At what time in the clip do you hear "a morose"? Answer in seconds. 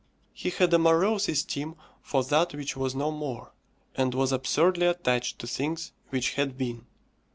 0.73-1.29